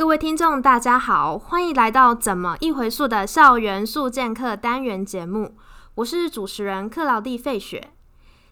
[0.00, 5.54] 各位听众，大家好，欢迎来到《怎么一回溯》的校园速健课单元节目，
[5.96, 7.90] 我是主持人克劳蒂费雪。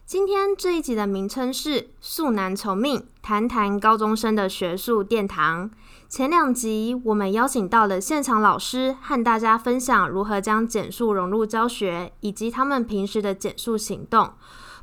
[0.05, 5.71] 今天这一集的名称是“速难从命”，谈谈高中生的学术殿堂。
[6.07, 14.33] 前两集我们邀请到了现场老师，和大家分享如何将减速融入教学，以及他们平时的减速行动。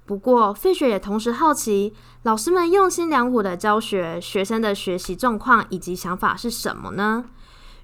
[0.06, 1.92] 不过，费雪也同时好奇，
[2.22, 7.24] 老师们用心良苦的教学，学生的学习状况以及想法是什么呢？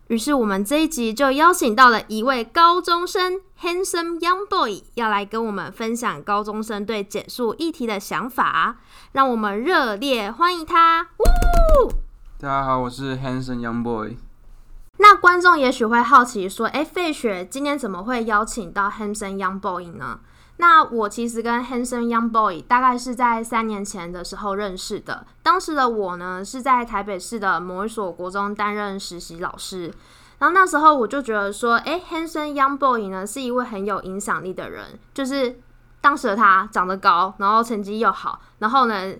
[0.07, 8.77] 于是，我们这一集就邀请到了一位高中生，handsome young boy，要来跟我们分享高中生对减速议题的想法。
[9.13, 11.09] 让我们热烈欢迎他！
[11.19, 11.93] 呜！
[12.39, 14.17] 大家好，我是 handsome young boy。
[14.99, 20.21] 那观众也许会好奇说：“哎，费雪今天怎么会邀请到 handsome young boy 呢？”
[20.59, 25.27] 那我其实跟 Hanson Young Boy 大概是在三年前的时候认识的。
[25.43, 29.93] 当时的我呢是在台北市的某一所国中担任实习老师。
[30.39, 34.99] 然后那时候我就觉得说，哎，Hanson Young Boy 呢是一位很有影响力的人。
[35.15, 35.59] 就是
[36.01, 39.15] 当时的他长得高，然后成绩又好，然后呢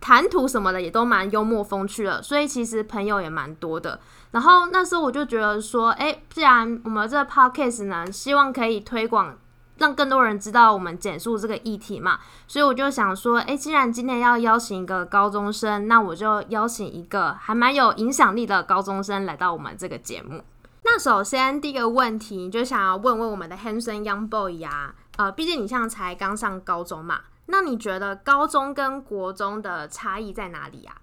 [0.00, 3.98] 谈吐什么的也都蛮幽默风趣的，所以其实朋友也蛮多的。
[4.30, 9.36] 然后那时候我就觉得说，哎，既然我们这个 Podcast 呢，希望可以推广。
[9.78, 20.44] 让更多人知道我们减速这个议题嘛，所以我就想说，哎，既然今天要邀请一个高中生，那我就邀请一个还蛮有影响力的高中生来到我们这个节目。
[20.84, 30.94] 那首先第一个问题，就想要问问我们的 Hanson young boy 呀，呃，毕竟你现在才刚上高中嘛，那你觉得高中跟国中的差异在哪里呀？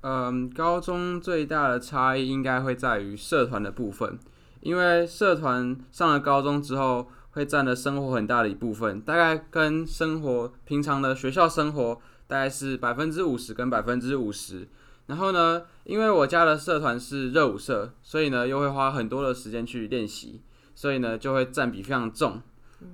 [0.00, 4.18] 嗯，高中最大的差异应该会在于社团的部分，
[4.60, 7.06] 因为社团上了高中之后。
[7.32, 14.68] 会占了生活很大的一部分，大概跟生活平常的学校生活大概是百分之五十跟百分之五十。
[15.06, 20.40] 然后呢，因为我家的社团是热舞社，所以呢又会花很多的时间去练习，
[20.74, 22.40] 所以呢就会占比非常重。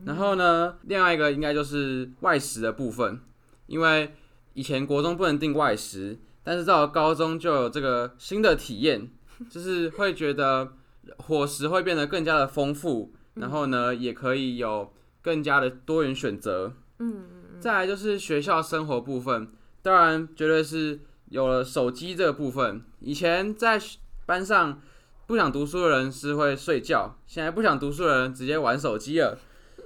[0.04, 3.20] 然后呢，另外一个应该就是外食的部分，
[3.66, 4.14] 因为
[4.54, 9.10] 以前国中不能订外食，但是到了高中就有这个新的体验，
[9.50, 10.72] 就是会觉得
[11.18, 13.12] 伙食会变得更加的丰富。
[13.40, 16.72] 然后呢，也可以有更加的多元选择。
[16.98, 17.24] 嗯，
[17.60, 19.48] 再来就是学校生活部分，
[19.82, 22.82] 当然绝对是有了手机这个部分。
[23.00, 23.80] 以前在
[24.26, 24.80] 班上
[25.26, 29.38] 不想读书的人是会睡觉，现在不想读书的人直接玩手机了。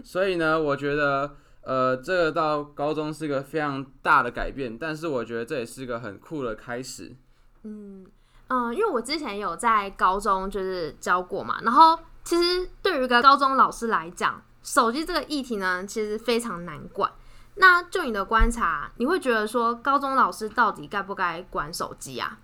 [0.02, 7.14] 所以呢，我觉得呃，这个到高中是一个非常大的改变，但是我觉得这也是一个很酷的开始。
[7.64, 8.06] 嗯
[8.48, 11.98] 嗯，因为我之前有在高中就是教过嘛，然后。
[12.24, 17.10] 其实对于一个高中老师来讲，手机这个议题呢，其实非常难管。
[17.56, 22.38] 那就你的观察，你会觉得说，高中老师到底该不该管手机啊？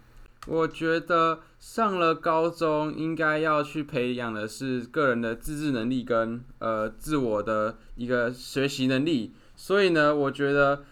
[0.47, 9.35] 我觉得上了高中，应该要去培养的是个人的自制能力跟呃自我的一个学习能力。
[9.57, 10.85] 所以呢，我觉得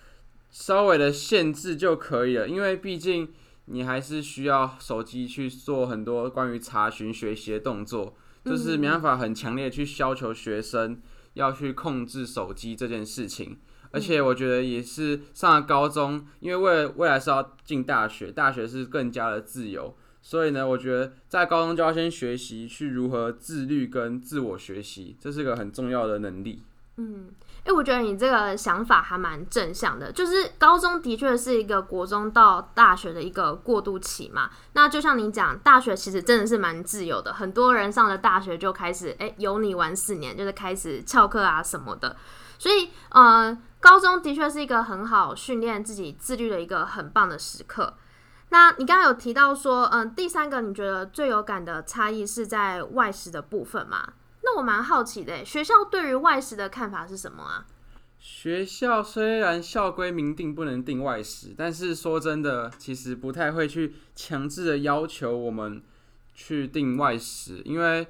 [0.50, 3.32] 稍微的限制就可以了，因为毕竟
[3.66, 8.14] 你还是需要手机去做很多关于查询学习的动作。
[8.46, 10.98] 就是没办法很强烈去要求学生
[11.34, 13.58] 要去控制手机这件事情，
[13.90, 26.62] 而且我觉得也是上了高中，因为未未来是要进大学，大学是更加的自由，所以呢，我觉得在高中就要先学习去如何自律跟自我学习，这是个很重要的能力。
[26.98, 27.26] 嗯。
[27.66, 34.48] 哎，我觉得你这个想法还蛮正向的，就是高中的确是一个国中到大学的一个过渡期嘛。
[34.74, 42.16] 那就像你讲，大学其实真的是蛮自由的，很多人上了大学就开始哎有你玩四年，就是开始翘课啊什么的。
[42.56, 47.94] 所以呃，高中的确是一个很好训练自己自律的一个很棒的时刻。
[48.50, 54.10] 那你刚刚有提到说，嗯，第三个你觉得最有感的差异是在外食的部分吗？
[54.48, 57.66] 那我蛮好奇的，学校对于外食的看法是什么啊？
[58.16, 65.82] 学校虽然校规明定不能订外食，但是说真的，其实不太会去强制的要求我们
[66.32, 68.06] 去订外食，因为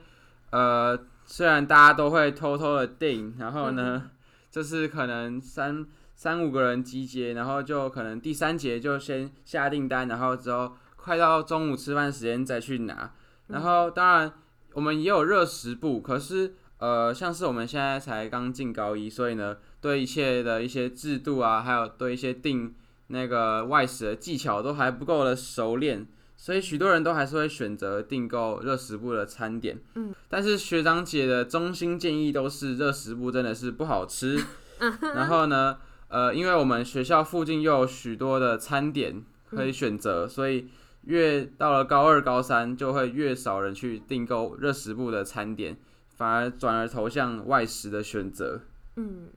[0.51, 4.11] 呃，虽然大家都会偷偷的订，然后呢，
[4.53, 13.11] 就是可能三三五个人集结，然后就可能第三节就先下订单，然后之后快到中午吃饭时间再去拿，
[13.47, 14.33] 然后当然。
[14.77, 22.75] 我们也有热食部，可是呃，像是我们现在才刚进高一，所以呢，对一切的一些制度啊，还有对一些定
[23.07, 26.07] 那个外食的技巧都还不够的熟练，
[26.37, 29.81] 所以许多人都还是会选择订购热食部的餐点。
[29.95, 34.39] 嗯，但是学长姐的衷心建议都是热食部真的是不好吃。
[35.15, 35.79] 然后呢，
[36.09, 40.69] 呃，因为我们学校附近又有许多的餐点可以选择，所以。
[41.07, 45.77] 越到了高二、高三，就会越少人去订购热食部的餐点，
[46.17, 48.61] 反而转而投向外食的选择。
[48.97, 49.29] 嗯，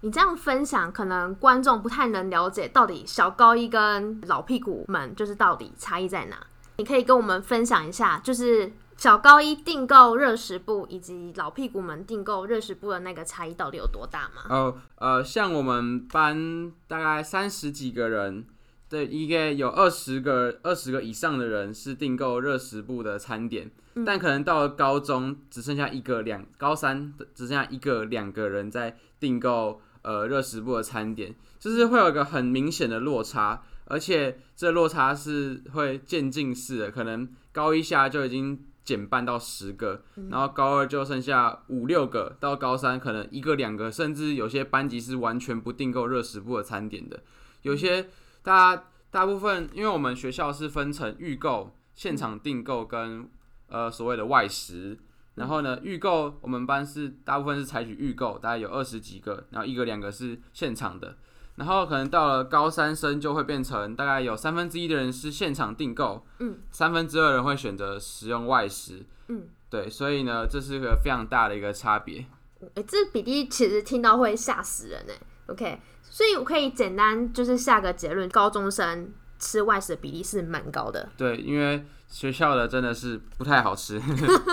[0.00, 6.46] 你这样分享，可能观众不太能了解到底小高一跟老屁股们就是到底差异在哪。
[6.78, 14.44] 你可以跟我们分享一下，就是小高一订购热食部以及老屁股们订购热食部的那个差异到底有多大吗？
[14.48, 18.46] 哦，呃，像我们班大概三十几个人。
[18.88, 23.70] 对，一个有二十个、二十个以上的人是订购热食部的餐点，
[24.06, 47.20] 但可能到了高中只剩下一个两，高三只剩下一个两个人在订购呃热食部的餐点，就是会有一个很明显的落差，而且这落差是会渐进式的，可能高一下就已经减半到十个，然后高二就剩下五六个，到高三可能一个两个，甚至有些班级是完全不订购热食部的餐点的，
[47.60, 48.06] 有些。
[48.48, 53.28] 大大部分，因为我们学校是分成预购、现场订购跟
[53.68, 54.98] 呃所谓的外食。
[55.34, 61.16] 然后呢，预购我们班是大部分是采取预购，大概有二十几个，然后一个两个是现场的。
[61.56, 72.24] 然后可能到了高三生就会变成大概有三分之一的人是现场订购，嗯，三分之二人会选择使用外食，嗯，对，所以呢，这是个非常大的一个差别。
[72.74, 75.14] 哎，这比例其实听到会吓死人哎。
[75.48, 75.80] OK。
[76.10, 81.06] 所以我可以简单就是下个结论，高中生吃外食的比例是蛮高的。
[81.18, 84.00] 对，因为学校的真的是不太好吃。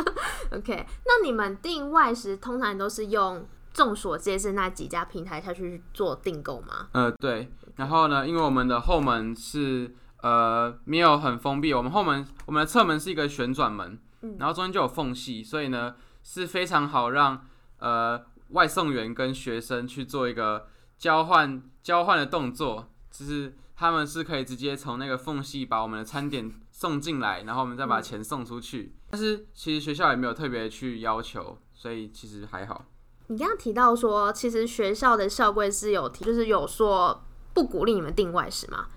[0.51, 6.89] OK，那你们订外食通常都是用众所皆知那几家平台下去做订购吗？
[6.91, 7.49] 呃，对。
[7.77, 13.97] 然后呢，因为我们的后门是呃没有很封闭，我们后门我们的侧门是一个旋转门，
[14.37, 17.45] 然后中间就有缝隙，所以呢是非常好让
[17.79, 20.67] 呃外送员跟学生去做一个。
[20.97, 28.93] 交换交换的动作，就是他们是可以直接从那个缝隙把我们的餐点送进来，然后我们再把钱送出去。
[29.11, 32.85] 但是其实学校也没有特别去要求，所以其实还好。
[33.27, 38.87] 你刚刚提到说，其实学校的校规是有提，就是有说不鼓励你们订外食嘛？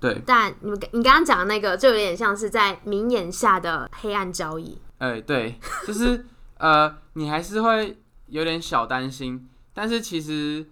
[0.00, 0.22] 对。
[0.24, 4.78] 但你们你刚刚讲的那个，就有点像是在明眼下的黑暗交易。
[4.98, 6.24] 哎，对，就是
[6.58, 10.64] 呃，你还是会有点小担心，但是其实。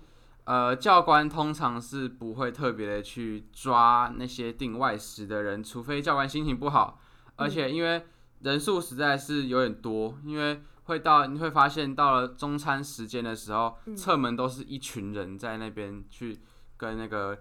[0.46, 7.00] 呃，教官通常是不会特别的去抓那些订外食的人，除非教官心情不好，
[7.34, 8.06] 而且因为
[8.42, 16.38] 人数实在是有点多，因为会到你会发现到了中餐时间的时候，侧门都是一群人在那边去
[16.76, 17.36] 跟那个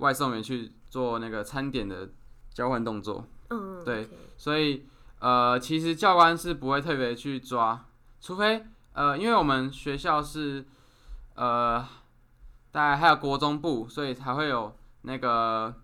[0.00, 2.10] 外送员去做那个餐点的
[2.52, 3.26] 交换动作。
[3.48, 4.86] 嗯，对，所以
[5.18, 7.86] 呃，其实教官是不会特别去抓，
[8.20, 10.66] 除非呃，因为我们学校是
[11.36, 11.88] 呃。
[12.72, 14.72] 大概还有国中部，所以才会有
[15.02, 15.74] 那个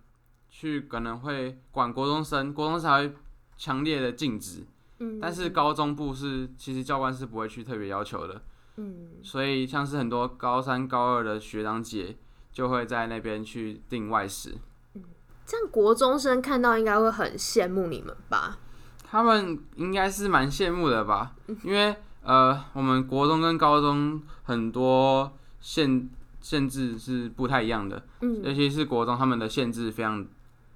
[0.49, 3.13] 去可能会管国中生，国中才会
[3.57, 4.65] 强烈的禁止。
[4.99, 8.41] 嗯，但是高中部是其实教官是不会去特别要求的。
[8.77, 12.15] 嗯，所以像是很多高三、高二的学长姐
[12.53, 14.55] 就会在那边去订外食。
[14.93, 15.03] 嗯，
[15.45, 18.57] 这样国中生看到应该会很羡慕你们吧？
[19.03, 21.35] 他们应该是蛮羡慕的吧？
[21.63, 26.09] 因为呃，我们国中跟高中很多限。
[26.49, 30.25] 限制是不太一样的，嗯，尤其是国中，他们的限制非常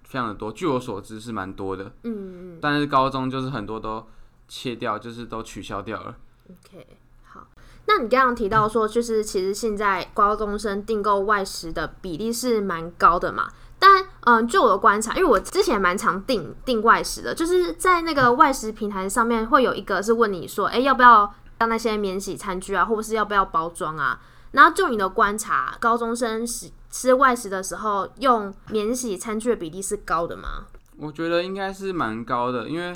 [0.03, 0.51] 非常的多。
[0.51, 2.59] 据我所知是蛮多的，嗯嗯。
[2.61, 4.05] 但是高中就是很多都
[4.49, 6.17] 切掉，就是都取消掉了。
[6.49, 6.85] OK，
[7.23, 7.47] 好。
[7.85, 13.47] 那你刚刚提到说，就是其实现在高中生订购外食的比例是蛮高的嘛？
[13.79, 24.19] 但嗯，就我的观察，因为我之前蛮常订订外食的，就是在那个外食平台上面会有一个是问你说，哎，要不要要那些免洗餐具啊，或者是要不要包装啊？
[24.51, 30.65] 然后就你的观察，高中生吃吃外食的时候用免洗餐具的比例是高的吗？
[30.97, 32.93] 我觉得应该是蛮高的，因为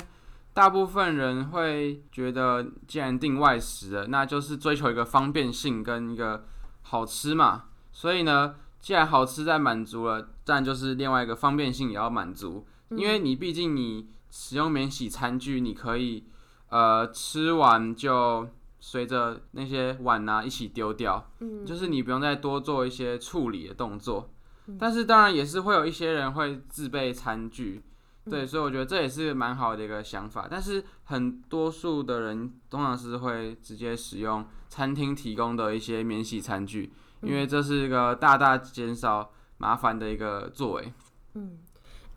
[0.52, 6.44] 大部分人会觉得，既然订外食了，那就是追求一个方便性跟一个
[6.82, 7.64] 好吃嘛。
[7.90, 12.66] 所以呢，既然好吃在满足了，但就是另外一个方便性也要满足。
[12.90, 16.24] 因为你毕竟你使用免洗餐具，你可以
[16.68, 18.46] 呃吃完就。
[18.88, 24.30] 随着那些碗啊一起丢掉，嗯，就是你不用再多做一些处理的动作，
[24.78, 27.82] 但是当然也是会有一些人会自备餐具，
[28.30, 30.46] 对，所以我觉得这也是蛮好的一个想法。
[30.48, 40.92] 但是很多数的人通常是会直接使用餐厅提供的一些免洗餐具，因为这是一个大大减少麻烦的一个作为。
[41.34, 41.58] 嗯，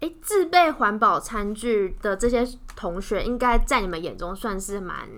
[0.02, 5.10] 哎，自备环保餐具的这些同学，应该在你们眼中算是蛮。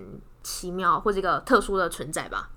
[0.42, 2.50] 奇妙或者一个特殊的存在吧。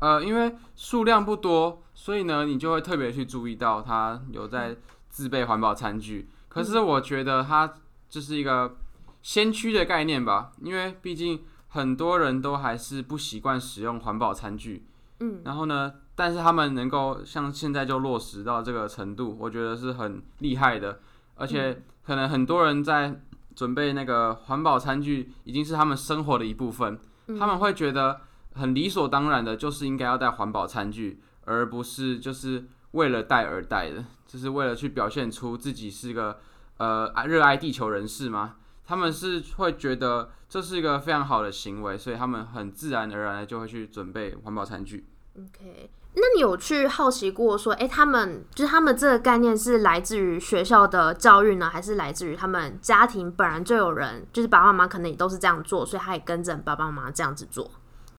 [0.00, 4.76] 呃，因为数量不多，所以呢，你就会特别去注意到它有在
[5.08, 6.28] 自备环保餐具。
[6.48, 7.72] 可是我觉得它
[8.08, 8.76] 就是一个
[9.22, 14.84] 先驱的概念吧，因为毕竟很多人都还是不习惯使用环保餐具。
[15.20, 20.98] 嗯，然后呢，但是他们能够像现在就落实到这个程度，我觉得是很厉害的。
[21.36, 23.20] 而且可能很多人在
[23.54, 26.98] 准备那个环保餐具，已经是他们生活的一部分。
[27.38, 28.20] 他们会觉得
[28.54, 36.40] 很理所当然的，就是应该要带环保餐具，而不是就是为了带而带的，就是为了去表现出自己是个
[36.78, 38.56] 呃热爱地球人士吗？
[38.84, 45.06] 他们是会觉得这是一个非常好的行为，所以他们很自然而然的就会去准备环保餐具。
[45.38, 57.70] OK，那你有去好奇过说，哎，他们就是他们这个概念是来自于学校的教育呢，还是来自于他们家庭本来就有人，就是爸爸妈妈可能也都是这样做，所以他也跟着爸爸妈妈这样子做？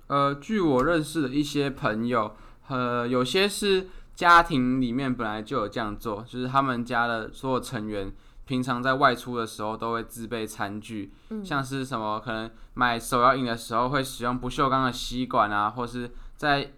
[0.07, 2.35] 呃，据我认识的一些朋友，
[2.67, 8.12] 呃，有些是家庭里面本来就有这样做，就是他们家的所有成员
[8.45, 16.73] 平常在外出的时候都会自备餐具，像是什么可能买手摇饮的时候会使用不锈钢的吸管啊，或是在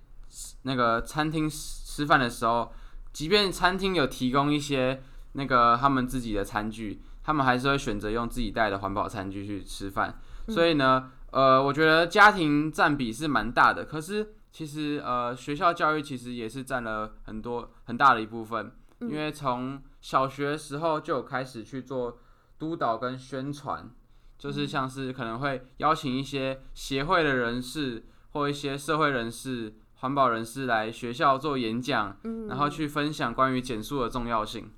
[0.63, 2.72] 那个餐厅吃饭的时候，
[3.13, 5.01] 即便餐厅有提供一些
[5.34, 10.20] 那个他们自己的餐具，他们还是会选择用自己带的环保餐具去吃饭。
[10.50, 13.86] 所以呢，呃，我觉得家庭占比是蛮大的。
[13.86, 22.20] 可是其实呃，学校教育其实也是占了很多很大的一部分，因为从小学时候就有开始去做
[22.60, 23.89] 督导跟宣传，
[24.38, 29.75] 就是像是可能会邀请一些协会的人士或一些社会人士。
[29.95, 32.15] 环保人士来学校做演讲，
[32.47, 34.71] 然后去分享关于减速的重要性。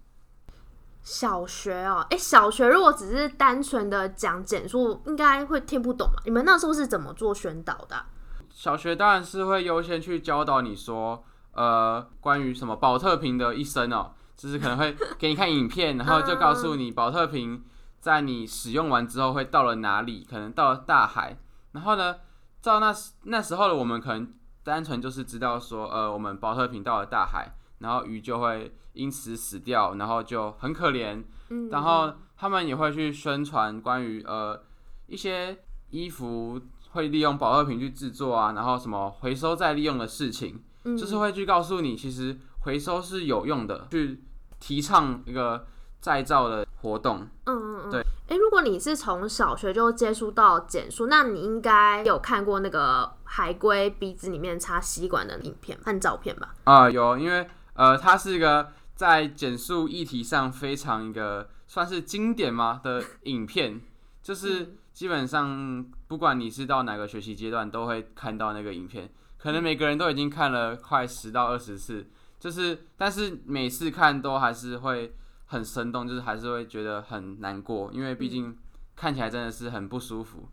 [1.01, 6.21] 小学哦，哎，小学如果只是单纯的讲减速，应该会听不懂嘛？
[6.25, 8.05] 你们那时候是怎么做宣导的？
[8.49, 17.63] 小学当然是会优先去教导你说，呃，关于什么保特瓶的一生哦，就是可能会给你看影片，然后就告诉你保特瓶
[17.99, 21.37] 在你使用完之后会到了哪里，可能到了大海。
[21.71, 22.17] 然后呢，
[22.61, 22.93] 照那
[23.23, 24.33] 那时候的我们可能。
[24.67, 31.23] 单纯就是知道说，呃，我们保特瓶到了大海，然后鱼就会因此死掉，然后就很可怜。
[31.49, 34.61] 嗯，然后他们也会去宣传关于呃
[35.05, 35.57] 一些
[35.89, 36.59] 衣服
[36.91, 44.21] 会利用保特瓶去制作啊，然后什么回收再利用的事情，就是会去告诉你，其实回收是有用的，去
[44.59, 45.65] 提倡一个
[46.01, 47.25] 再造的活动。
[47.45, 48.01] 嗯嗯嗯，对。
[48.27, 56.55] 哎，如果你是从小学就接触到减速，那你应该有看过那个海龟鼻子里面插吸管的影片和照片吧？
[56.63, 62.81] 啊，有，因为呃，它是一个在减速议题上非常一个算是经典吗？
[62.83, 63.79] 的影片，
[64.23, 72.07] 就是基本上不管你是到哪个学习阶段，都会看到那个影片，可能每个人都已经看了快十到二十次，
[72.39, 75.13] 就是但是每次看都还是会。
[75.49, 78.53] 很生动，就是还是会觉得很难过，因为毕竟
[78.97, 80.49] 看起来真的是很不舒服，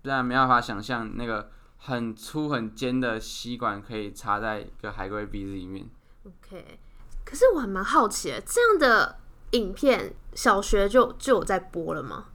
[0.00, 1.50] 不然没办法想象那个
[1.80, 5.88] 很粗很尖的吸管可以插在一个海龟鼻子里面。
[6.24, 6.78] OK，
[7.24, 9.18] 可是我还蛮好奇，这样的
[9.52, 12.26] 影片小学就就有在播了吗？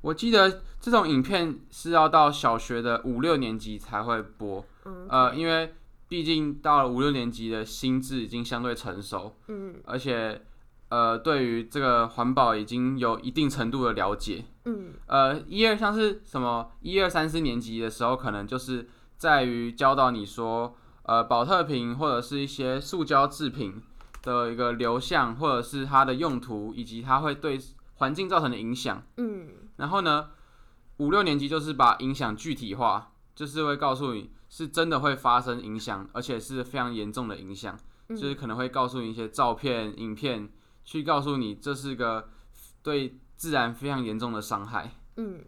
[0.00, 4.64] 我记得这种影片是要到小学的五六年级才会播，
[5.08, 5.74] 呃，因为
[6.08, 10.42] 毕竟到了五六年级的心智已经相对成熟，嗯，而且。
[10.90, 14.44] 呃，对于这个环保已经有一定程度的了解。
[14.64, 23.82] 嗯，呃，一二像是什么一二三四年级的时候，可能就是在于教导你说，呃，保特瓶或者是一些塑胶制品
[24.22, 27.58] 的一个流向，或者是它的用途，以及它会对
[27.94, 29.02] 环境造成的影响。
[29.16, 30.28] 嗯，然后呢，
[30.98, 40.50] 五六年级就是把影响具体化，就是会告诉你是真的会发生影响，而且是非常严重的影响，就是可能会告诉你一些照片、影片。
[40.82, 42.30] 去告诉你，这是个
[42.82, 44.90] 对自然非常严重的伤害。
[45.16, 45.42] 嗯，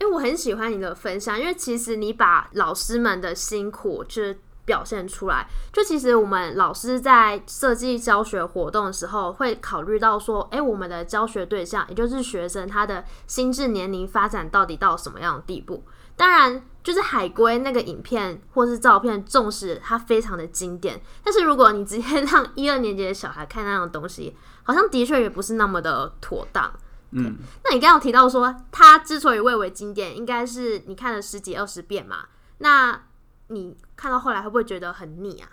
[0.00, 5.46] 哎，我很喜欢你的分享，因为其实你把老师们的辛苦就表现出来。
[5.72, 15.84] 就其实我们老师在设计教学活动的时候，会考虑到说，哎，我们的教学对象，也就是学生，他的心智年龄发展到底到什么样的地步？
[16.16, 26.72] 当然，就是海龟那个影片或是照片，重视它非常的经典，但是如果你直接让一二年级的小孩看那样东西，好像的确也不是那么的妥当。
[27.10, 32.26] 嗯，那你刚刚提到说，它之所以蔚为经典，应该是你看了十几二十遍嘛？
[32.58, 33.02] 那
[33.48, 35.48] 你看到后来会不会觉得很腻啊？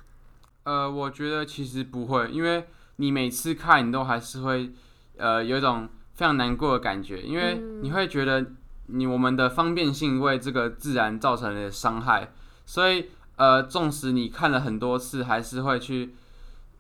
[0.64, 4.74] 呃，我觉得其实不会，因为你每次看，你都还是会
[5.18, 8.46] 呃有一种非常难过的感觉，因为你会觉得。
[8.88, 12.32] 你我们的方便性为这个自然造成了伤害，
[12.68, 16.14] 所以呃，纵使你看了很多次，还是会去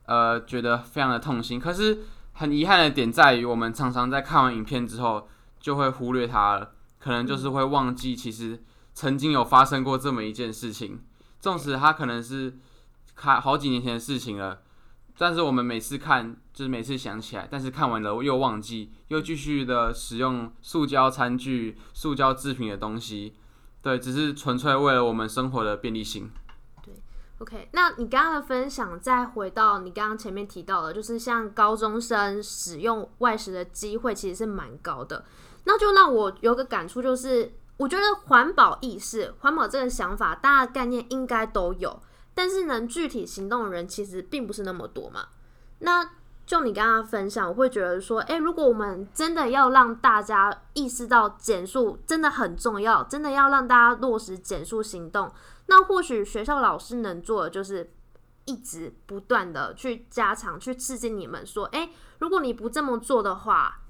[0.06, 1.60] 呃觉得非常的痛心。
[1.60, 2.02] 可是
[2.38, 8.62] 很遗憾的点在于，我们常常在看完影片之后，就会忽略它了，可能就是会忘记其实
[8.94, 11.00] 曾经有发生过这么一件事情，
[11.40, 12.58] 纵使它可能是
[13.16, 14.64] 看好几年前的事情了，
[15.18, 23.34] 但是我们每次看就是每次想起来，但是看完了又忘记，又继续的使用塑胶餐具、塑胶制品的东西，
[23.82, 26.30] 对，只是纯粹为了我们生活的便利性。
[27.46, 35.24] OK，那你刚刚的分享，再回到你刚刚前面提到的，就是像高中生使用外食的机会其实是蛮高的，
[35.66, 42.02] 那就让我有个感触，就是我觉得环保意识、环保这个想法，大家概念应该都有，
[42.34, 45.28] 但是能具体行动的人其实并不是那么多嘛。
[45.80, 46.10] 那
[46.48, 55.32] 就你刚刚分享，我会觉得说，诶，如果我们真的要让大家意识到减速真的很重要，真的要让大家落实减速行动。
[55.68, 57.92] 那或许学校老师能做的就是
[58.46, 63.82] 一直不断的去加强、去刺激你们说，诶，如果你不这么做的话，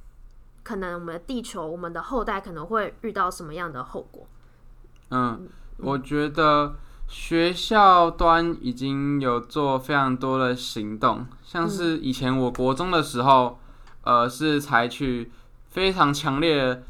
[0.63, 4.27] 可能我们的地球、我们的后代可能会遇到什么样的后果？
[5.11, 6.75] 嗯，我觉得
[7.07, 13.59] 学校端已经有做非常多的行动，像是以前我国中的时候，
[14.03, 15.31] 呃，是采取
[15.67, 16.83] 非常强烈的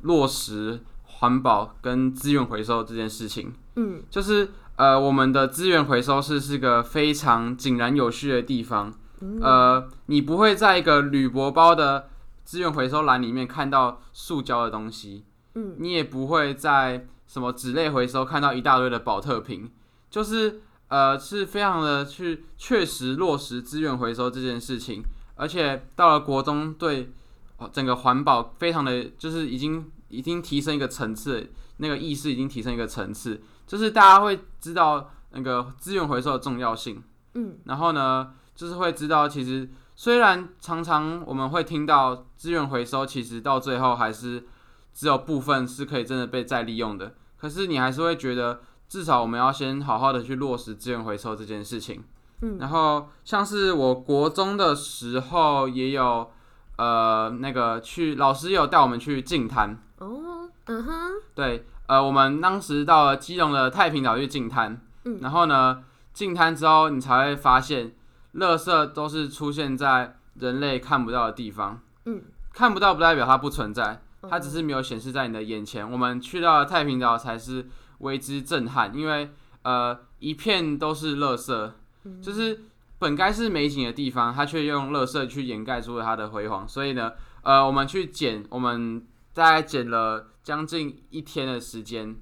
[0.00, 0.80] 落实
[1.22, 3.54] 环保跟资源回收这件事情。
[3.76, 8.92] 嗯就是呃，我们的资源回收是是个非常井然有序的地方。
[9.40, 12.08] 呃，你不会在一个铝箔包的
[12.44, 15.24] 资源回收栏里面看到塑胶的东西，
[15.54, 19.70] 嗯，你也不会在什么纸类回收看到一大堆的保特瓶，
[20.10, 25.04] 就是呃是非常的去确实落实资源回收这件事情，
[25.36, 27.12] 而且到了国中对
[27.58, 37.02] 哦整个环保非常的就是已经已经提升一个层次，那个意识已经提升一个层次，就是大家会知道那个资源回收的重要性。
[37.34, 44.46] 嗯然后呢，就是会知道，其实虽然常常我们会听到资源回收，其实到最后还是
[44.92, 47.14] 只有部分是可以真的被再利用的。
[47.38, 52.04] 可是你还是会觉得，至少我们要先好好的去落实资源回收这件事情。
[52.42, 56.30] 嗯然后像是我国中的时候，也有
[56.76, 67.92] 呃那个去老师有带我们去净滩，哦，嗯哼，对，呃，我们当时到了基隆的太平岛去进滩，嗯然后呢，进滩之后，你才会发现，
[68.34, 71.80] 垃圾都是出现在人类看不到的地方。
[72.06, 72.20] 嗯，
[72.52, 75.88] 看不到不代表它不存在，它只哦是没有显示在你的眼前。
[75.88, 79.30] 我们去到了太平岛才是为之震撼，因为
[79.62, 81.70] 呃，一片都是垃圾，
[82.04, 82.60] 嗯就是
[82.98, 86.66] 本该是美景的地方，它却用垃圾去掩盖住了它的辉煌。
[86.66, 87.12] 所以呢，
[87.42, 92.16] 呃，我们去捡，我们大概捡了将近一天的时间，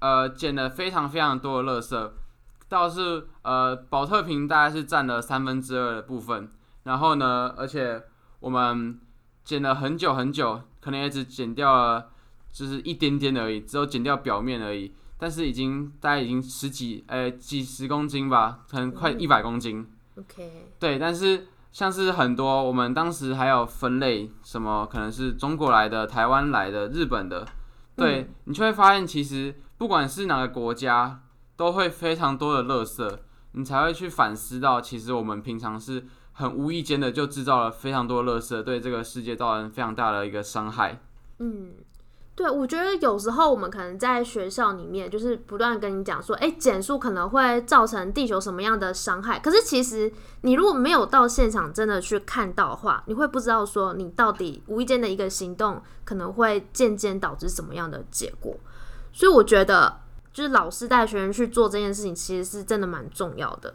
[0.00, 2.10] 呃，捡了非常非常多的垃圾，
[2.68, 6.50] 倒是呃，保特瓶大概是占了三分之二的部分。
[6.84, 8.02] 然后呢，而且
[8.40, 9.00] 我们
[9.44, 12.10] 捡了很久很久，可能也只捡掉了
[12.50, 14.92] 就是一点点而已，只有捡掉表面而已。
[15.16, 19.88] 但是已经大概已经十几呃几十公斤吧，可能快嗯一百公斤。
[20.16, 27.46] ，OK，对，但是像是很多我们当时还有分类，什么可能是中国来的、台湾来的、日本的，
[27.96, 31.22] 对、你就会发现，其实不管是哪个国家，
[31.56, 33.18] 都会非常多的垃圾，
[33.52, 41.00] 你才会去反思到，其实我们平常是很无意间的就制造了非常多的垃圾，对这个世界造成非常大的一个伤害。
[41.38, 41.72] 嗯，
[42.34, 49.38] 对，我觉得有时候我们可能在学校里面，就是不断跟你讲说，哎，减速可能会造成地球什么样的伤害。
[49.38, 58.56] 可是其实你如果没有到现场真的去看到的话，你会不知道说你到底无意间的一个行动可能会渐渐导致什么样的结果。
[59.12, 60.00] 所以我觉得，
[60.32, 63.74] 就是老师带学生去做这件事情，其实是真的蛮重要的。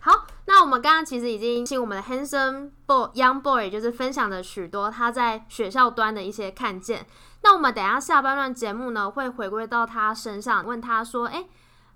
[0.00, 7.06] 好，那我们刚刚其实已经请我们的 handsome boy young boy 就是分享了许多他在学校端的一些看见。
[7.44, 11.46] 那我们等下下半段节目呢，会回归到他身上，问他说：“诶，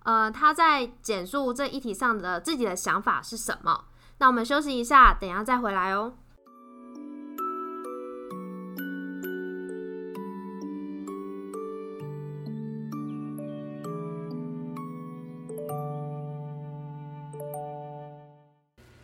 [0.04, 3.86] 呃，他在减速这一题上的自己的想法是什么？”
[4.20, 6.12] 那我们休息一下，等下再回来哦。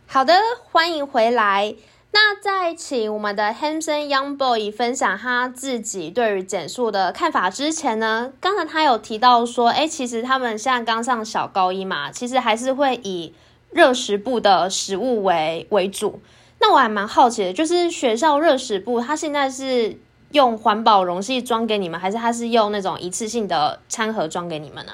[0.05, 0.33] 好的，
[0.71, 1.75] 欢迎回来。
[2.15, 13.33] 那在请我们的 Hanson Young Boy 分享他自己对于减速的看法之前呢，刚才他有提到说，哎，其实他们现在刚上小高一嘛，其实还是会以
[13.71, 16.21] 热食部的食物为为主。
[16.61, 19.99] 那我还蛮好奇的，就是学校热食部，它现在是
[20.31, 24.93] 用环保容器装给你们，还是它是用那种一次性的餐盒装给你们呢、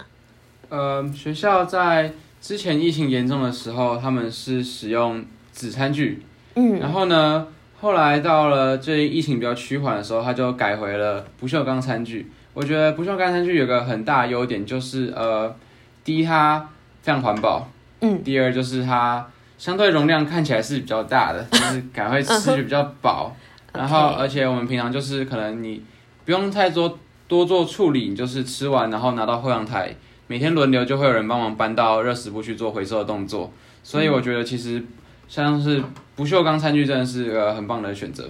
[0.70, 7.48] 呃，学校在之前疫情严重的时候，他们是使用纸餐具，嗯然后呢，
[7.80, 12.32] 后来到了最近疫情比较趋缓的时候，他就改回了不锈钢餐具。
[12.54, 15.56] 我觉得不锈钢餐具有个很大的优点，就是呃，
[16.04, 16.70] 第一它
[17.02, 17.68] 非常环保，
[18.02, 19.26] 嗯，第二就是它
[19.58, 23.34] 相对容量看起来是比较大的， 就是感会吃就比较饱。
[23.74, 25.82] 然后而且我们平常就是可能你
[26.26, 29.96] 不用太多多做处理，你就是吃完然后拿到后阳台，
[30.28, 33.50] 每天轮流就会有人帮忙搬到热食部去做回收的动作。
[33.82, 34.84] 所以我觉得其实
[35.32, 35.82] 像是
[36.14, 38.30] 不锈钢餐具真的是个很棒的选择。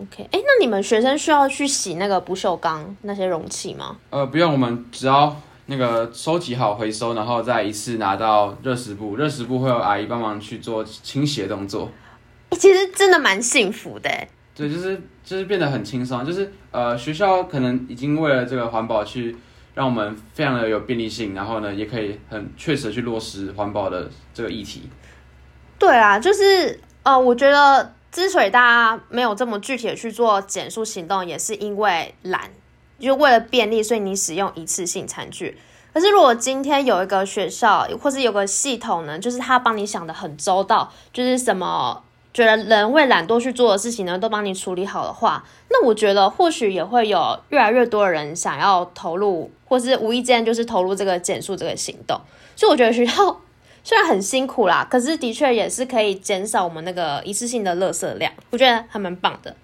[0.00, 3.96] OK，哎，那你们学生需要去洗那个不锈钢那些容器吗？
[4.10, 11.88] 呃，不用，我们只要那个收集好回收，然后再一次拿到热食部，热食部会有阿姨帮忙去做清洗的动作。
[12.48, 14.28] 诶其实真的蛮幸福的诶。
[14.56, 19.36] 对，就是就是变得很轻松，就是呃学校可能已经为了这个环保去
[19.76, 24.82] 让我们非常的有便利性，然后呢也可以很确实的去落实环保的这个议题。
[25.80, 32.50] 对啊，就是呃，我觉得之所以大家没有这么具体的去做减速行动，也是因为懒，
[32.98, 35.56] 就为了便利，所以你使用一次性餐具。
[35.94, 42.02] 可是如果今天有一个学校或是有个系统呢，就是他帮你想的很周到，就是什么
[42.34, 52.20] 觉得人会懒惰去做的事情呢，都帮你处理好的话，那我觉得或许也会有越来越多的人想要投入，或是无意间就是投入这个减速这个行动。
[52.54, 53.40] 所以我觉得学校
[53.90, 59.56] 虽然很辛苦啦，可是的确也是可以减少我们那个一次性的垃圾量，我觉得还蛮棒的。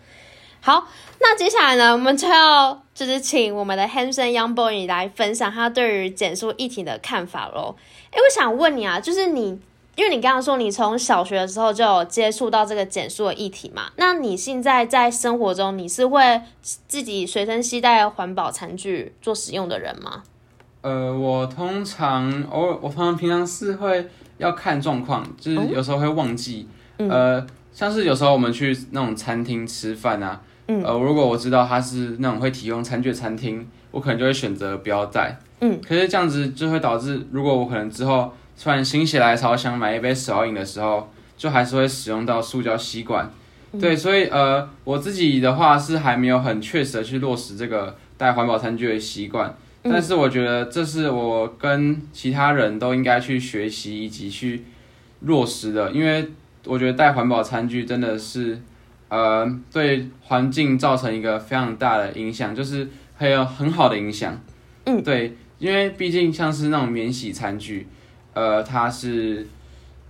[0.61, 0.89] 好，
[1.21, 7.77] 那接下来呢，我们就要就是请我们的 Hanson Young Boy 来分享他对于减速议题的看法喽。
[8.11, 9.61] 诶，我想问你啊，就是你，
[9.95, 20.25] 因为你刚刚说你从小学的时候就有接触到这个减速的议题嘛，那你现在在生活中你是会自己随身携带环保餐具做使用的人吗？
[20.83, 24.09] 呃，我通常偶尔，我通常平常是会
[24.39, 26.69] 要看状况，就是有时候会忘记。
[26.99, 35.39] 呃，像是有时候我们去那种餐厅吃饭啊，呃，如果我知道它是那种会提供餐具的餐厅，我可能就会选择不要带。
[35.61, 43.31] 嗯，可是这样子就会导致，如果我可能之后突然心血来潮想买一杯手摇饮的时候，就还是会使用到塑胶吸管。
[43.81, 49.55] 对，所以呃，我自己的话是还没有很确实的去落实这个带环保餐具的习惯。
[49.89, 54.65] 但是我觉得这是我跟其他人都应该去学习以及去
[55.21, 56.29] 落实的，因为
[56.65, 58.61] 我觉得带环保餐具真的是，
[59.09, 64.41] 呃，对环境造成一个非常大的影响，就是很有很好的影响。
[64.85, 67.87] 嗯，对，因为毕竟像是那种免洗餐具，
[68.35, 69.47] 呃，它是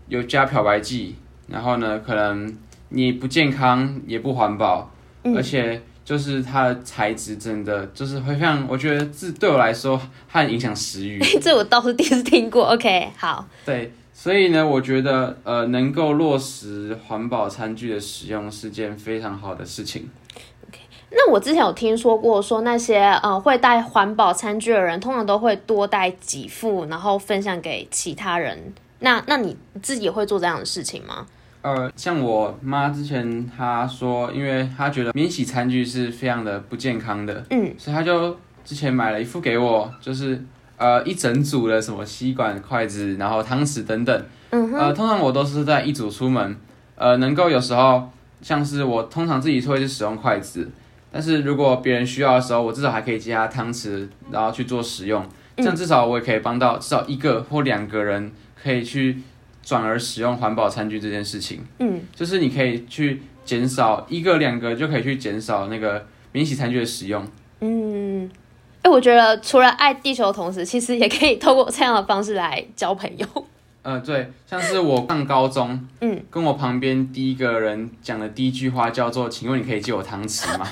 [0.09, 1.17] 有加漂白剂，
[1.49, 2.57] 然后呢，可能
[2.89, 4.91] 你不健康也不环保，
[5.35, 5.83] 而且。
[6.07, 11.19] 就是它的材质真的就是会像，我觉得这对我来说它很影响食欲。
[11.43, 12.67] 这我倒是第一次听过。
[12.67, 20.09] OK，好，对，所以呢，我觉得呃，能够落实环保餐具的使用是件非常好的事情。
[20.69, 20.79] OK，
[21.11, 28.73] 那我之前有听说过，说那些呃会带环保餐具的人，通常都会多带几副，然后分享给其他人。
[29.01, 31.27] 那那你自己也会做这样的事情吗？
[31.67, 40.41] 呃，像我妈之前她说，因为她觉得免洗餐具是非常的不健康的，嗯，所以她就之前买了一副给我，就是
[40.77, 44.25] 呃一整组的什么吸管、筷子，然后汤匙等等。
[44.51, 46.57] 嗯呃，通常我都是在一组出门，
[46.95, 48.09] 呃，能够有时候
[48.41, 50.71] 像是我通常自己会去使用筷子，
[51.11, 55.27] 但是如果别人需要的时候，我至少还可以接他汤匙，然后去做使用，
[55.57, 58.31] 这样至少我也可以帮到至少一个或两个人
[58.63, 59.19] 可以去
[59.67, 61.65] 转而使用环保餐具这件事情。
[61.81, 67.27] 嗯，就是你可以去减少一个两个就可以去减少那个免洗餐具的使用。
[67.61, 68.31] 嗯，
[68.83, 73.27] 哎、我觉得除了爱地球的同时，其实也可以透过这样的方式来交朋友。
[73.83, 80.67] 呃，对，像是我上高中，嗯，跟我旁边第一个人讲的第一句话叫做“请问你可以借我汤匙吗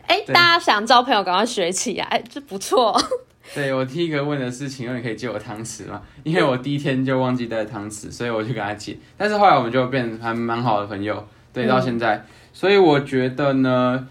[0.06, 2.96] 哎、对大家想交朋友，赶快学起来，哎，这不错。
[3.54, 8.96] ”对我第一个问的是“请问你可以借我汤匙吗？”因为我第一天就忘记带汤匙，所以我就跟他借。
[9.16, 12.24] 但是后来我们就变还蛮好的朋友，对，到现在。
[12.52, 14.06] 所以我觉得呢，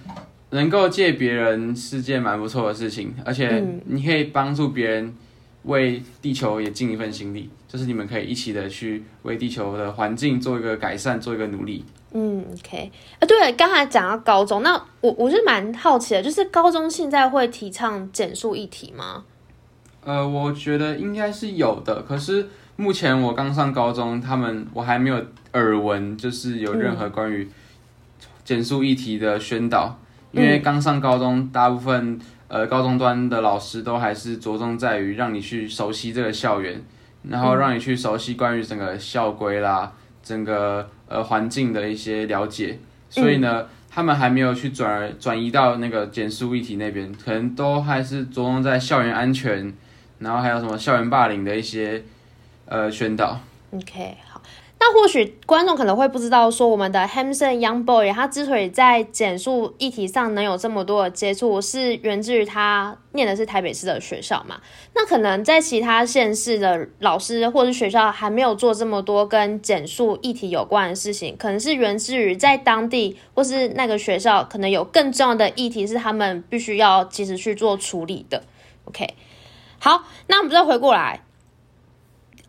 [0.50, 5.16] 能够借别人是件蛮不错的事情，而且嗯你可以帮助别人
[5.64, 11.86] 为地球也尽一份心力，就是你们可以一起的去为地球的环境做一个改善，做一个努力。
[12.12, 19.24] 嗯，OK，啊，对了，刚才讲到高中，那我我是蛮好奇的，就是高中现在会提倡减速议题吗？
[20.04, 27.50] 呃，我觉得应该是有的，可是目前我刚上高中，他们我还没有耳闻，就是有任何关于
[28.44, 29.98] 减速议题的宣导，
[30.34, 36.84] 因为刚上高中，大部分呃高中端的老师都还是着重在于让你去熟悉这个校园，
[37.24, 39.92] 然后让你去熟悉关于整个校规啦，
[40.24, 42.80] 整个呃环境的一些了解，
[43.10, 49.74] 所以呢，他们还没有去转而转移到那个减速议题那边，可能都还是着重在校园安全，
[50.20, 52.04] 然后还有什么校园霸凌的一些
[52.66, 53.40] 呃宣导。
[53.72, 54.31] OK，好。
[54.84, 64.60] 那或许观众可能会不知道，说我们的 Hamson Young Boy 他之所以在减速议题上能有这么多的接触，是源自于他念的是台北市的学校嘛？
[64.96, 78.42] 那可能在其他县市的老师或者学校还没有做这么多跟减速议题有关的事情，可能是源自于在当地或是那个学校，可能有更重要的议题是他们必须要及时去做处理的。
[78.86, 79.14] OK，
[79.78, 81.22] 好，那我们再回过来。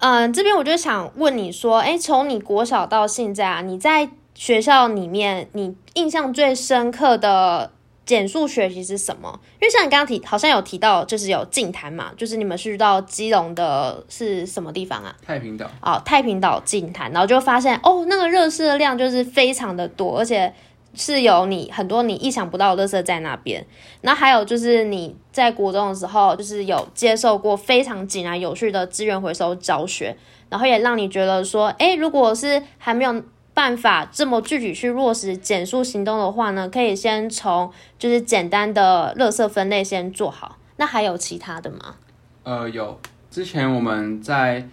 [0.03, 7.71] 嗯，这边我就想问你说，哎，从你国小到现在啊，你在学校里面，你印象最深刻的
[8.05, 9.39] 减速学习是什么？
[9.61, 15.15] 因为像你刚刚提，好像有提到，就是有净滩嘛，就是你们去到基隆的是什么地方啊？
[15.25, 20.53] 太平岛，哦，太平岛净滩，然后就发现哦，那个热湿的量就是非常的多，而且
[20.95, 23.65] 是有你很多你意想不到的垃圾在那边。
[24.03, 30.17] 那还有就是你在国中的时候，就是有接受过非常井然有序的资源回收教学，
[30.49, 33.23] 然后也让你觉得说，诶，如果是还没有
[33.55, 40.57] 办法这么具体去落实减速行动的话呢，可以先从就是简单的垃圾分类先做好。
[40.77, 41.97] 那还有其他的吗？
[42.45, 42.99] 呃，有
[43.31, 44.67] 之前我们在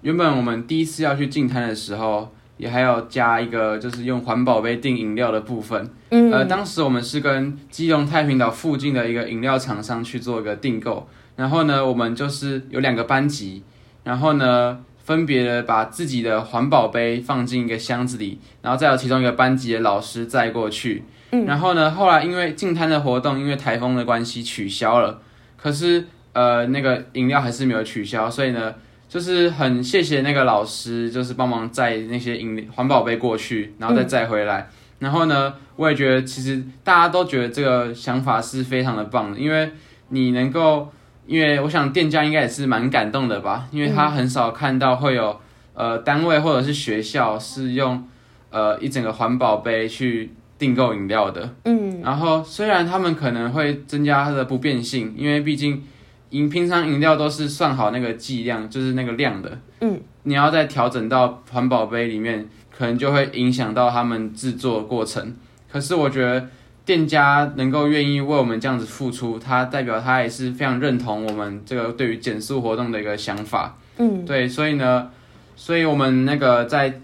[0.00, 2.30] 原本我们第一次要去进摊的时候，
[2.62, 5.90] 也还有加一个就是用环保杯订饮料的部分。
[6.10, 13.64] 嗯呃，当时我们是跟基隆太平岛附近的一个饮料厂商去做一个订购，然后呢，我们就是有两个班级，
[14.04, 21.02] 然后呢，分别的把自己的环保杯放进一个箱子里，然后再有其中一个班级的老师载过去。
[21.32, 25.20] 嗯，然后呢，后来因为进摊的活动因为台风的关系取消了，
[25.56, 28.72] 可是呃那个饮料还是没有取消，所以呢。
[29.12, 34.70] 就是很谢谢那个老师，就是帮忙载那些饮环保杯过去，然后再载回来。
[35.00, 39.70] 然后呢，我也觉得其实大家都觉得这个想法是非常的棒的，因为
[40.08, 40.90] 你能够，
[41.26, 45.38] 因为我想店家应该也是蛮感动的吧，因为他很少看到会有
[45.74, 48.02] 呃单位或者是学校是用
[48.48, 51.54] 呃一整个环保杯去订购饮料的。
[51.64, 55.82] 嗯，然后虽然他们可能会增加它的不便性，因为毕竟
[56.32, 59.58] 饮平常饮料都是算好那个剂量，就是那个量的。
[59.80, 65.34] 嗯，你要再调整到环保杯里面，可能就会影响到他们制作过程。
[65.70, 66.48] 可是我觉得
[66.84, 73.78] 店家能够愿意为我们这样子付出，他代表他也是非常认同我们这个对于减速活动的一个想法。
[73.98, 75.10] 嗯，对，所以呢，
[75.56, 77.00] 所以我们那个在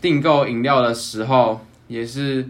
[0.00, 2.48] 订购饮料的时候，也是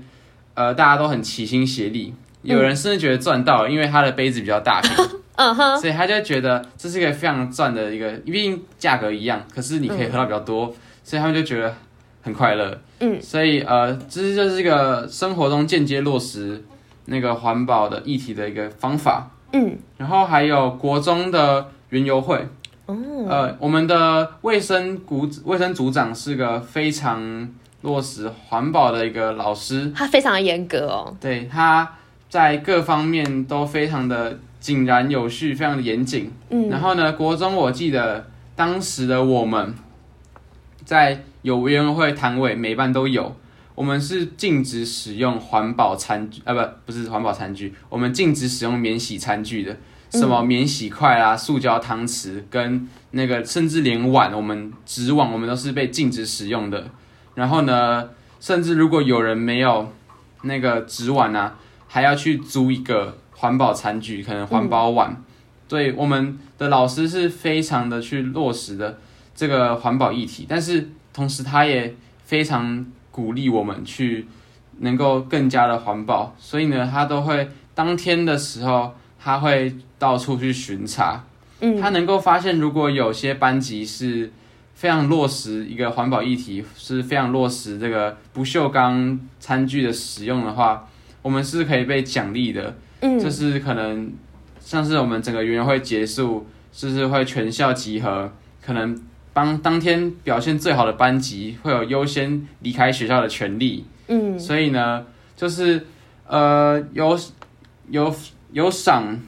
[0.55, 2.15] 呃大家都很齐心协力。
[2.43, 4.91] 有人甚至觉得赚到了，因为他的杯子比较大瓶，
[5.37, 11.75] 嗯哼，所以他就觉得这是一个非常赚的一个，因为价格一样，可是你可以喝到比较多，所以他们就觉得
[12.23, 12.79] 很快乐。
[13.01, 16.63] 嗯，所以呃，这就是一个生活中间接落实
[17.07, 19.31] 那个环保的议题的一个方法。
[19.53, 22.47] 嗯，然后还有国中的园游会，
[22.87, 22.97] 哦，
[23.29, 27.49] 呃，我们的卫生股卫生组长是个非常
[27.83, 31.17] 落实环保的一个老师，他非常的严格哦。
[31.21, 31.97] 对他
[32.31, 36.31] 在各方面都非常的井然有序，非常的严谨。
[36.49, 39.75] 嗯，然后呢，国中我记得当时的我们
[40.85, 43.37] 在有委员会摊位，每班都有。
[43.75, 49.77] 我们是禁止使用环保餐具，啊不不是环保餐具，我们禁止使用免洗餐具的，
[50.11, 56.87] 什么免洗筷啦、塑胶汤匙跟那个甚至连碗，我们纸碗我们都是被禁止使用的。
[57.35, 59.91] 然后呢，甚至如果有人没有
[60.43, 61.57] 那个纸碗啊，
[61.89, 65.17] 还要去租一个环保餐具，可能环保碗。
[65.69, 69.01] 对，我们的老师是非常的去落实的
[69.35, 71.93] 这个环保议题，但是同时他也
[72.25, 74.29] 非常鼓励我们去
[74.79, 81.25] 能够更加的环保，所以呢，他都会当天的时候，他会到处去巡查，
[81.59, 84.31] 嗯他能够发现如果有些班级是
[84.77, 90.87] 非常落实一个环保议题，是非常落实这个不锈钢餐具的使用的话，
[91.23, 92.77] 我们是可以被奖励的。
[93.03, 94.11] 嗯，就是可能
[94.59, 98.33] 像是我们整个园游会结束，就是会全校集合，
[98.65, 98.99] 可能
[99.33, 103.85] 帮当天表现最好的班级会有优先离开学校的权利。
[104.09, 105.05] 嗯所以呢，
[105.37, 105.87] 就是
[106.27, 107.19] 呃有
[107.89, 108.15] 有
[108.53, 109.19] 有赏，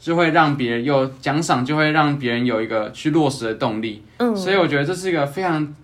[0.00, 4.02] 就会让别人有奖赏，就会让别人有一个去落实的动力。
[4.18, 5.74] 嗯，所以我觉得这是一个非常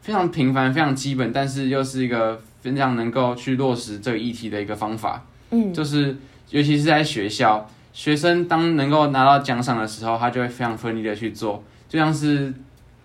[0.00, 5.24] 非常平凡、非常基本，但是又是一个非常能够去落实这个议题的一个方法。
[5.50, 6.16] 嗯就是
[6.50, 12.52] 尤其是在学校，学生当能够拿到奖赏的时候，他就会非常奋力的去做，就像是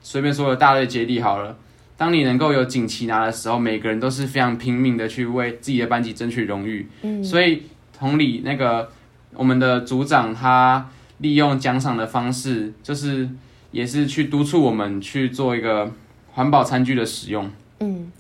[0.02, 1.58] 随便说的大队接力好了，
[1.98, 6.88] 当你能够有锦旗拿的时候，每个人都是非常拼命的去为自己的班级争取荣誉。
[7.04, 7.64] 嗯，所以
[7.98, 8.90] 同理，那个
[9.34, 13.30] 我们的组长他利用奖赏的方式，就是
[13.72, 15.92] 也是去督促我们去做一个
[16.34, 17.50] 环保餐具的使用。
[17.80, 18.12] 嗯。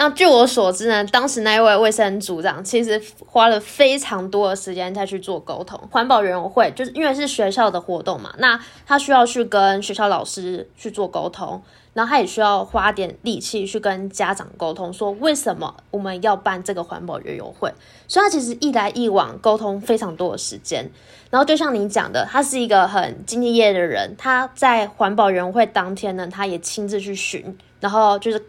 [0.00, 5.76] 那据我所知呢，当时那一位卫生组长其实花了非常多的时间在去做沟通。
[5.90, 11.60] 环保委员会就是因为是学校的活动嘛，那他需要去跟学校老师去做沟通，
[11.94, 17.68] 然后他也需要花点力气去跟家长沟通，说为什么我们要办这个环保委员会。
[18.06, 20.88] 所以他其实一来一往沟通非常多的时间。
[21.28, 28.40] 然后就像你讲的，他是一个很敬业的人，他在环保委员会当天呢，他也亲自去巡，然后就是。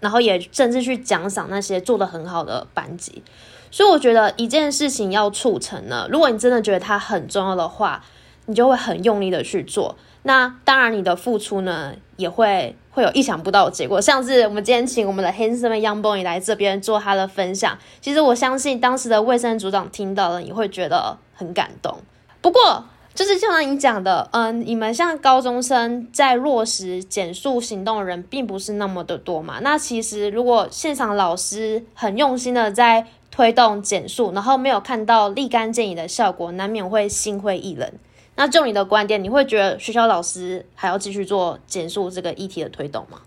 [0.00, 3.22] 然后也甚至去奖赏那些做的很好的班级，
[3.70, 8.02] 所以我觉得一件事情要促成呢，如果你真的觉得它很重要的话，
[8.46, 9.96] 你就会很用力的去做。
[10.22, 13.98] 那当然，你的付出呢，也会会有意想不到的结果。
[14.00, 21.96] 像是我们今天请我们的 handsome young boy 来这边做他的分享，其实我相信当时的卫生组长听到了，你会觉得很感动。
[22.42, 22.84] 不过，
[23.20, 29.58] 就是就像你讲的，嗯，你们像高中生在落实减速行动的人并不是那么的多嘛。
[29.60, 37.92] 那其实如果现场老师很用心的在推动减速，然后没有看到立竿见影的效果，难免会心灰意冷。
[38.36, 43.18] 那就你的观点，你会觉得学校老师还要继续做减速这个议题的推动吗？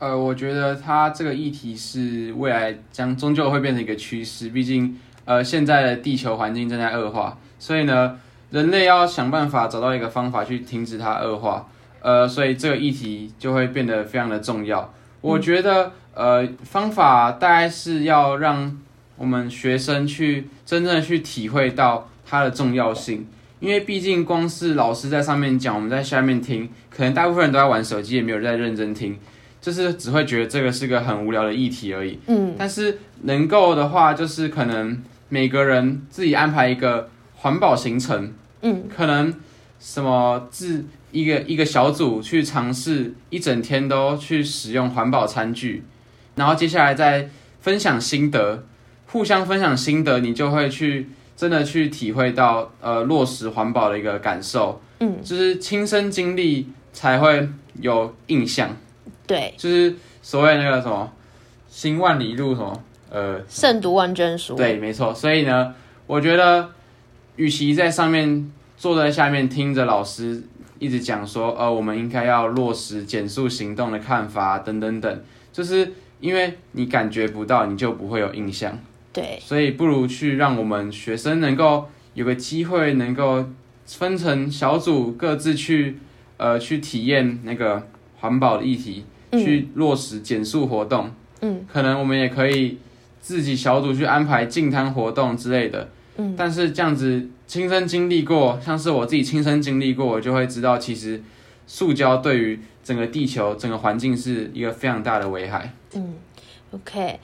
[0.00, 8.20] 呃，我觉得他这个议题是未来将终究会变成一个趋势，毕竟呃现在的地球环境正在恶化，所以呢。
[8.50, 11.68] 人类要想办法找到一个方法去停止它恶化，
[12.00, 14.92] 呃，所以这个议题就会变得非常的重要。
[15.20, 18.78] 我觉得，呃，方法大概是要让
[19.16, 23.26] 我们学生去真正的去体会到它的重要性，
[23.60, 29.18] 因为毕竟光是老师在上面讲，我们在下面听，可能大部分人都在玩手机，也没有在认真听，
[29.60, 32.18] 就是只会觉得这个是个很无聊的议题而已。
[32.26, 37.10] 嗯，但是能够的话，就是可能每个人自己安排一个
[37.40, 38.32] 环保行程。
[38.62, 39.34] 嗯，可能
[39.78, 45.82] 什么自一个一个小组去尝试一整天都去使用环保餐具，
[46.34, 47.30] 然后接下来再
[47.62, 48.62] 分享心得，
[49.06, 54.82] 互相分享心得，你就会去真的去体会到呃落实环保的一个感受。
[54.98, 57.48] 嗯，就是亲身经历才会
[57.80, 58.76] 有印象。
[59.26, 61.10] 对，就是所谓那个什么
[61.70, 64.54] 行万里路什么呃胜读万卷书。
[64.54, 65.14] 对，没错。
[65.14, 65.74] 所以呢，
[66.06, 66.68] 我觉得。
[67.40, 70.42] 与其在上面坐在下面听着老师
[70.78, 78.78] 一直讲说，呃，我们应该要落实减速行动的看法等等等，就是因为你感觉不到，你就不会有印象。
[79.10, 83.46] 对，所以不如去让我们学生能够有个机会，能够
[83.86, 85.96] 分成小组，各自去
[86.36, 91.10] 呃去体验那个环保的议题，去落实减速活动。
[91.40, 92.76] 嗯，可能我们也可以
[93.22, 95.88] 自己小组去安排净滩活动之类的。
[96.36, 101.22] 但是这样子亲身经历过，像是我自己亲身经历过，我就会知道，其实
[101.66, 105.74] 塑胶对于整个地球、整个环境是一个非常大的危害。
[105.94, 106.14] 嗯
[106.72, 107.20] ，OK。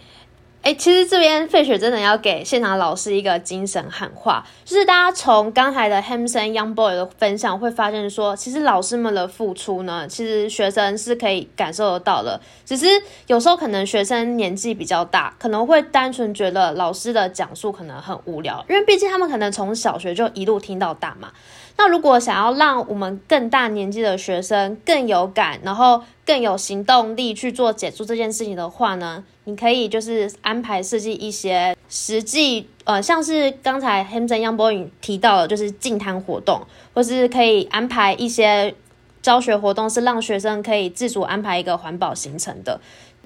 [0.66, 12.40] 哎，其实这边费雪真的要给现场老师一个精神喊话，就是大家从刚才的 Hamson Young Boy 的分享会发现，说其实老师们的付出呢，其实学生是可以感受得到的。
[12.64, 12.84] 只是
[13.28, 21.30] 有时候可能学生年纪比较大，可能会单纯觉得老师的讲述可能很无聊，因为毕竟他们可能从小学就一路听到大嘛。
[21.78, 36.62] 那如果想要让我们更大年纪的学生更有感，然后更有行动力去做解说这件事情的话呢，你可以就是安排设计一些实际，呃，像是刚才 Hamson Young Boy 提到的，就是净滩活动，
[36.94, 38.74] 或是可以安排一些
[39.20, 42.80] 教学活动，是让学生可以自主安排一个环保行程的。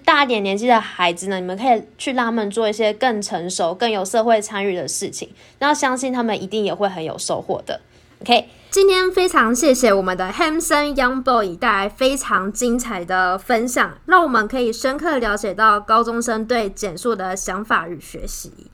[0.05, 5.29] 大一点年纪的孩子呢，你们可以去让他们做一些更成熟、更有社会参与的事情，
[5.61, 7.81] 那相信他们一定也会很有收获的。
[8.23, 18.71] OK，今天非常谢谢我们的 Hamson Young Boy 带来非常精彩的分享，让我们可以深刻了解到高中生对减速的想法与学习。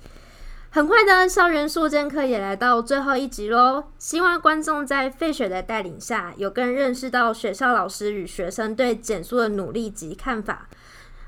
[0.71, 10.67] 很快的校园速健课也来到最后一集喽，希望观众在费雪的带领下，有更认识到学校老师与学生对减速的努力及看法。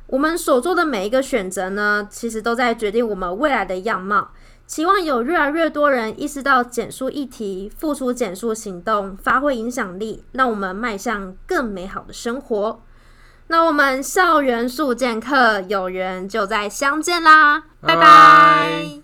[0.08, 4.32] 我们所做的每一个选择呢，其实都在决定我们未来的样貌。
[4.68, 12.80] 希望有越来越多人意识到减速议题，付出减速行动，发挥影响力，让我们迈向更美好的生活。
[13.46, 18.97] 那我们校园速健课有缘就再相见啦，拜拜。